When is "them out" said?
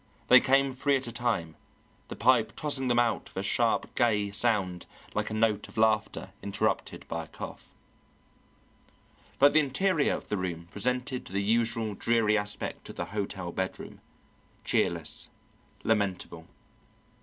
2.87-3.25